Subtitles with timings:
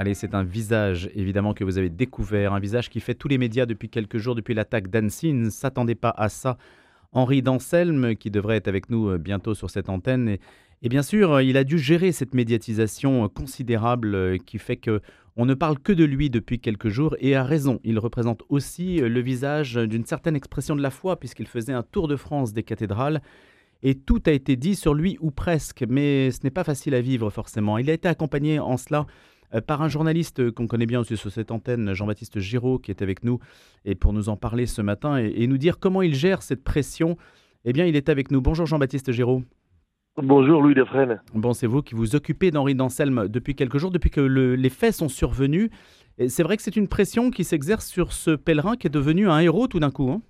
[0.00, 3.36] Allez, c'est un visage évidemment que vous avez découvert, un visage qui fait tous les
[3.36, 5.34] médias depuis quelques jours, depuis l'attaque d'Annecy.
[5.34, 6.56] Ne s'attendait pas à ça.
[7.12, 10.30] Henri Danselme, qui devrait être avec nous euh, bientôt sur cette antenne.
[10.30, 10.40] Et,
[10.80, 15.02] et bien sûr, euh, il a dû gérer cette médiatisation euh, considérable qui fait que
[15.36, 17.78] on ne parle que de lui depuis quelques jours et a raison.
[17.84, 22.08] Il représente aussi le visage d'une certaine expression de la foi puisqu'il faisait un tour
[22.08, 23.20] de France des cathédrales
[23.82, 27.02] et tout a été dit sur lui ou presque, mais ce n'est pas facile à
[27.02, 27.76] vivre forcément.
[27.76, 29.06] Il a été accompagné en cela
[29.66, 33.24] par un journaliste qu'on connaît bien aussi sur cette antenne, Jean-Baptiste Giraud, qui est avec
[33.24, 33.38] nous
[33.84, 37.16] et pour nous en parler ce matin et, nous dire comment il gère cette pression.
[37.64, 38.40] Eh bien, il est avec nous.
[38.40, 39.42] Bonjour Jean-Baptiste Giraud.
[40.16, 41.20] Bonjour Louis Defresne.
[41.34, 44.94] Bon, c'est vous qui vous occupez d'Henri Danselme depuis quelques jours, depuis que les faits
[44.94, 45.70] sont survenus.
[46.28, 49.38] C'est vrai que c'est une pression qui s'exerce sur ce pèlerin qui est devenu un
[49.38, 50.10] héros tout d'un coup.
[50.10, 50.20] Hein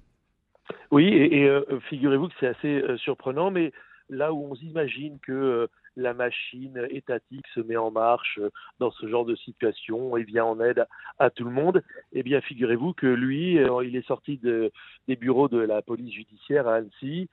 [0.90, 3.72] oui, et, euh, figurez-vous que c'est assez euh, surprenant, mais
[4.08, 5.66] là où on s'imagine que euh,
[6.00, 8.40] la machine étatique se met en marche
[8.78, 10.86] dans ce genre de situation et vient en aide
[11.18, 11.82] à, tout le monde,
[12.12, 14.72] eh bien figurez-vous que lui, il est sorti de,
[15.08, 17.28] des bureaux de la police judiciaire à Annecy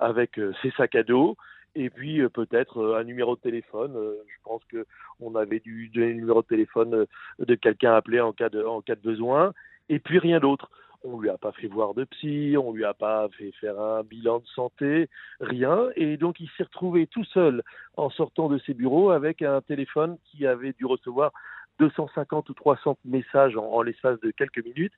[0.00, 1.36] avec ses sacs à dos,
[1.74, 3.92] et puis peut-être un numéro de téléphone.
[4.26, 4.86] je pense que
[5.20, 7.06] on avait dû donner le numéro de téléphone
[7.38, 9.52] de quelqu'un cas de en cas de besoin,
[9.88, 10.70] et puis rien d'autre.
[11.02, 14.02] On lui a pas fait voir de psy, on lui a pas fait faire un
[14.02, 15.08] bilan de santé,
[15.40, 15.88] rien.
[15.96, 17.62] Et donc il s'est retrouvé tout seul
[17.96, 21.32] en sortant de ses bureaux avec un téléphone qui avait dû recevoir
[21.78, 24.92] 250 ou 300 messages en, l'espace de quelques minutes.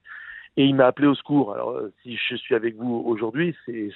[0.56, 1.55] Et il m'a appelé au secours.
[1.55, 3.91] Alors, euh, si je suis avec vous aujourd'hui, c'est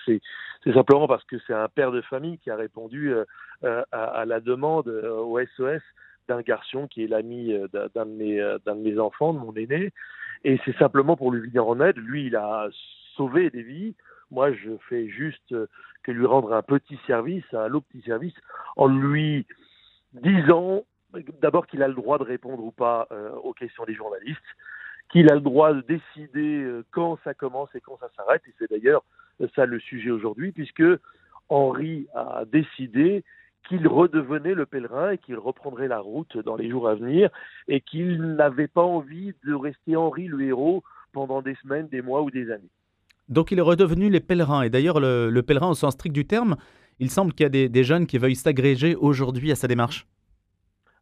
[0.73, 3.25] simplement parce que c'est un père de famille qui a répondu euh,
[3.65, 5.83] euh, à, la demande au SOS
[6.29, 9.93] d'un garçon qui est l'ami d'un de, de mes enfants, de mon aîné,
[10.47, 11.97] et c'est simplement pour lui venir en aide.
[11.99, 12.69] Lui, il a
[13.17, 13.97] sauvé des vies.
[14.31, 15.53] Moi, je fais juste
[16.05, 18.35] que lui rendre un petit service, un lot petit service,
[18.77, 19.45] en lui
[20.13, 20.85] disant
[21.43, 24.39] d'abord qu'il a le droit de répondre ou pas euh, aux questions des journalistes,
[25.11, 28.43] qu'il a le droit de décider euh, quand ça commence et quand ça s'arrête.
[28.47, 29.03] Et c'est d'ailleurs
[29.57, 30.85] ça le sujet aujourd'hui, puisque
[31.49, 33.25] Henri a décidé
[33.69, 37.31] qu'il redevenait le pèlerin et qu'il reprendrait la route dans les jours à venir
[37.69, 40.83] et qu'il n'avait pas envie de rester Henri le héros
[41.13, 42.71] pendant des semaines, des mois ou des années.
[43.29, 44.63] Donc il est redevenu les pèlerins.
[44.63, 46.57] Et d'ailleurs, le, pèlerin au sens strict du terme,
[47.01, 50.07] il semble qu'il y a des, jeunes qui veuillent s'agréger aujourd'hui à sa démarche.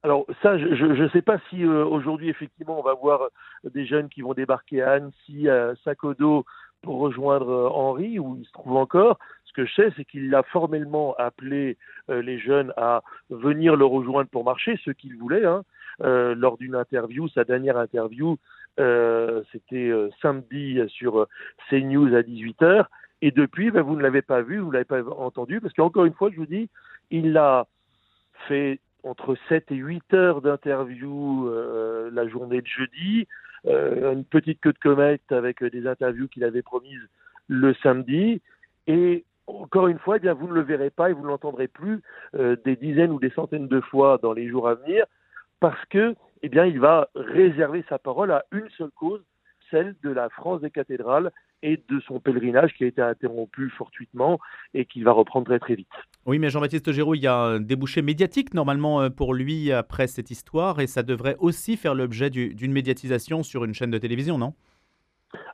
[0.02, 3.28] Alors ça, je ne sais pas si euh, aujourd'hui, effectivement, on va voir
[3.64, 6.44] des jeunes qui vont débarquer à Annecy, à Sacodo,
[6.84, 9.18] pour rejoindre euh, Henri, où il se trouve encore.
[9.46, 11.78] Ce que je sais, c'est qu'il a formellement appelé
[12.10, 15.44] euh, les jeunes à venir le rejoindre pour marcher, ce qu'il voulait.
[15.44, 15.64] Hein.
[16.02, 18.36] Euh, lors d'une interview, sa dernière interview,
[19.52, 21.28] c'était samedi sur
[21.70, 22.86] CNews à 18h.
[23.22, 26.06] Et depuis, ben, vous ne l'avez pas vu, vous ne l'avez pas entendu, parce qu'encore
[26.06, 26.68] une fois, je vous dis,
[27.12, 27.68] il a
[28.48, 31.48] fait entre 7 et 8 heures d'interview
[32.12, 33.28] la journée de jeudi.
[33.66, 37.08] Euh, une petite queue de comète avec euh, des interviews qu'il avait promises
[37.48, 38.42] le samedi.
[38.86, 41.68] Et encore une fois, eh bien, vous ne le verrez pas et vous ne l'entendrez
[41.68, 42.02] plus
[42.34, 45.06] euh, des dizaines ou des centaines de fois dans les jours à venir
[45.60, 49.22] parce que, eh bien, il va réserver sa parole à une seule cause,
[49.70, 51.30] celle de la France des cathédrales
[51.64, 54.38] et de son pèlerinage qui a été interrompu fortuitement
[54.74, 55.88] et qui va reprendre très très vite.
[56.26, 60.06] Oui, mais Jean-Baptiste Géraud, il y a un débouché médiatique normalement euh, pour lui après
[60.06, 64.36] cette histoire et ça devrait aussi faire l'objet d'une médiatisation sur une chaîne de télévision,
[64.36, 64.52] non?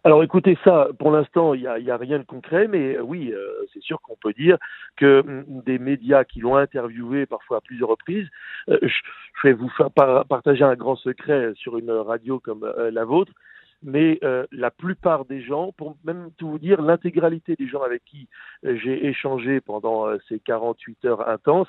[0.05, 3.33] Alors écoutez ça, pour l'instant il n'y a, a, rien de concret, mais euh, oui,
[3.33, 4.59] euh, c'est sûr qu'on peut dire
[4.97, 8.27] que mm, des médias qui l'ont interviewé parfois à plusieurs reprises,
[8.67, 8.95] je,
[9.45, 13.33] vais vous faire partager un grand secret sur une radio comme la vôtre,
[13.83, 18.05] mais euh, la plupart des gens, pour même tout vous dire, l'intégralité des gens avec
[18.05, 18.29] qui
[18.65, 21.69] euh, j'ai échangé pendant euh, ces 48 heures intenses,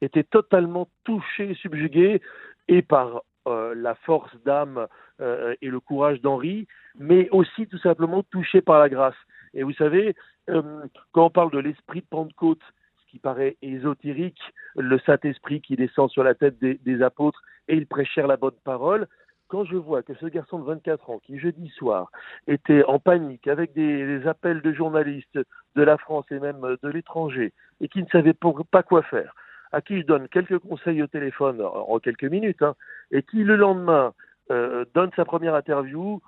[0.00, 2.20] étaient totalement touchés, subjugués,
[2.68, 4.86] et par la force d'âme
[5.18, 6.66] et le courage d'Henri,
[6.98, 9.16] mais aussi tout simplement touchés par la grâce.
[9.54, 10.14] Et vous savez,
[10.46, 12.60] quand on parle de l'esprit de Pentecôte,
[12.98, 14.38] ce qui paraît ésotérique,
[14.76, 18.58] le Saint-Esprit qui descend sur la tête des, des apôtres et ils prêchèrent la bonne
[18.64, 19.08] parole,
[19.48, 22.10] quand je vois que ce garçon de 24 ans, qui jeudi soir
[22.46, 25.38] était en panique avec des, appels de journalistes
[25.74, 29.34] de la France et même de l'étranger, et qui ne savait pas quoi faire,
[29.72, 32.74] à qui je donne quelques conseils au téléphone en quelques minutes, hein,
[33.10, 34.12] et qui le lendemain
[34.50, 36.20] euh, donne sa première interview,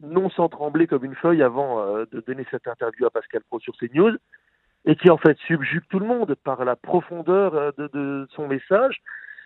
[0.00, 3.60] non sans trembler comme une feuille avant euh, de donner cette interview à Pascal Pro
[3.60, 4.16] sur CNews,
[4.86, 8.48] et qui en fait subjugue tout le monde par la profondeur euh, de, de son
[8.48, 9.02] message,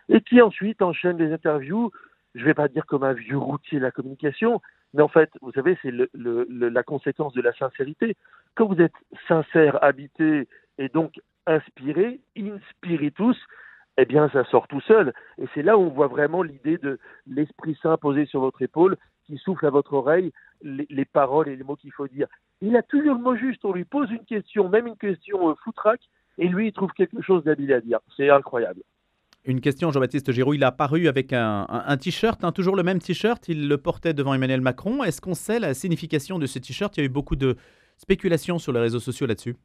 [0.09, 1.91] et qui ensuite enchaîne les interviews
[2.35, 4.61] je ne vais pas dire comme un vieux routier la communication,
[4.93, 8.17] mais en fait, vous savez, c'est le, la conséquence de la sincérité.
[8.55, 8.95] Quand vous êtes
[9.29, 10.49] sincère, habité
[10.79, 12.21] et donc inspiré,
[13.15, 13.37] tous,
[13.97, 15.13] eh bien, ça sort tout seul.
[15.39, 18.97] Et c'est là où on voit vraiment l'idée de l'Esprit Saint posé sur votre épaule,
[19.25, 20.33] qui souffle à votre oreille
[20.63, 22.27] les, paroles et les mots qu'il faut dire.
[22.61, 23.65] Il a toujours le mot juste.
[23.65, 26.09] On lui pose une question, même une question euh, foutraque,
[26.39, 28.01] et lui, il trouve quelque chose d'habile à dire.
[28.17, 28.83] C'est incroyable.
[29.47, 30.55] Une question, Jean-Baptiste Giraud.
[30.55, 33.47] Il a apparu avec un, t-shirt, hein, toujours le même t-shirt.
[33.49, 35.05] Il le portait devant Emmanuel Macron.
[35.05, 36.97] Est-ce qu'on sait la signification de ce t-shirt?
[36.97, 37.57] Il y a eu beaucoup de
[37.99, 39.57] spéculations sur les réseaux sociaux là-dessus.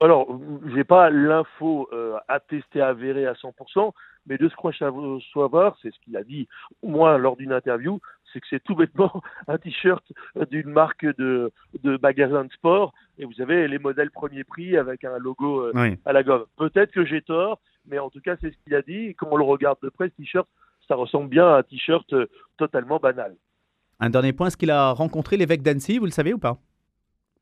[0.00, 0.26] Alors,
[0.66, 3.92] je n'ai pas l'info euh, attestée, avérée à 100%,
[4.26, 6.48] mais de ce que je savoir, c'est ce qu'il a dit,
[6.82, 8.00] au moins lors d'une interview,
[8.32, 10.04] c'est que c'est tout bêtement un t-shirt
[10.50, 11.52] d'une marque de,
[11.82, 15.96] de magasin de sport, et vous avez les modèles premier prix avec un logo euh,
[16.04, 16.46] à la gomme.
[16.56, 19.30] Peut-être que j'ai tort, mais en tout cas, c'est ce qu'il a dit, et comme
[19.32, 20.48] on le regarde de près, ce t-shirt,
[20.88, 22.26] ça ressemble bien à un t-shirt euh,
[22.56, 23.36] totalement banal.
[24.00, 26.58] Un dernier point, est-ce qu'il a rencontré l'évêque d'Annecy, vous le savez ou pas?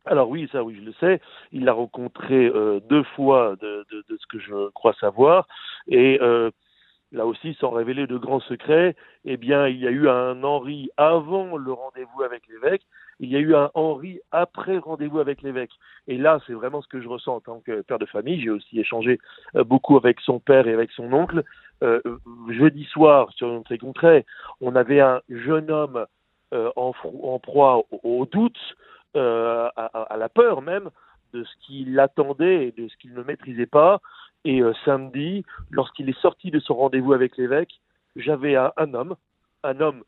[0.04, 1.20] Alors oui, ça oui, je le sais.
[1.52, 5.46] Il l'a rencontré euh, deux fois de, de, de, ce que je crois savoir.
[5.88, 6.50] Et euh,
[7.12, 10.90] là aussi, sans révéler de grands secrets, eh bien, il y a eu un Henri
[10.96, 12.82] avant le rendez-vous avec l'évêque.
[13.20, 15.72] Il y a eu un Henri après rendez-vous avec l'évêque.
[16.08, 18.40] Et là, c'est vraiment ce que je ressens en tant que père de famille.
[18.40, 19.18] J'ai aussi échangé
[19.56, 21.44] euh, beaucoup avec son père et avec son oncle.
[21.82, 22.00] Euh,
[22.48, 24.24] jeudi soir, sur un très concret,
[24.62, 26.06] on avait un jeune homme
[26.54, 26.92] euh, en,
[27.38, 28.58] proie au, au doute,
[29.14, 30.88] à, la peur même
[31.34, 34.00] de ce qu'il attendait et de ce qu'il ne maîtrisait pas.
[34.44, 37.80] Et samedi, lorsqu'il est sorti de son rendez-vous avec l'évêque,
[38.16, 39.16] j'avais un, homme,
[39.64, 40.04] un homme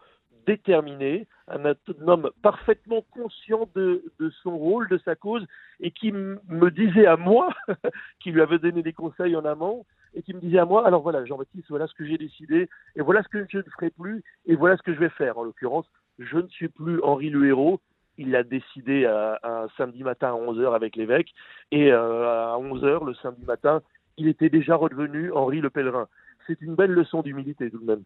[0.46, 1.74] déterminé, un,
[2.06, 4.02] homme parfaitement conscient de,
[4.42, 5.46] son rôle, de sa cause,
[5.80, 7.50] et qui me disait à moi,
[8.20, 9.84] qui lui avait donné des conseils en amont,
[10.14, 13.00] et qui me disait à moi, alors voilà, Jean-Baptiste, voilà ce que j'ai décidé, et
[13.00, 15.38] voilà ce que je ne ferai plus, et voilà ce que je vais faire.
[15.38, 15.86] En l'occurrence,
[16.18, 17.80] je ne suis plus Henri le héros,
[18.18, 21.30] il l'a décidé un samedi matin à 11h avec l'évêque.
[21.70, 23.82] Et euh, à 11h, le samedi matin,
[24.16, 26.08] il était déjà redevenu Henri le Pèlerin.
[26.46, 28.02] C'est une belle leçon d'humilité tout de même.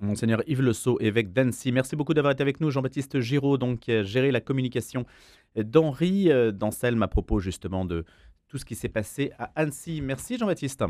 [0.00, 1.72] Monseigneur Yves Le Sceau, évêque d'Annecy.
[1.72, 2.70] Merci beaucoup d'avoir été avec nous.
[2.70, 5.06] Jean-Baptiste Giraud, donc, a géré la communication
[5.56, 8.04] d'Henri euh, d'Anselme à propos justement de
[8.46, 10.00] tout ce qui s'est passé à Annecy.
[10.00, 10.84] Merci Jean-Baptiste.